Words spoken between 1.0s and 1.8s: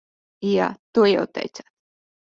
jau teicāt.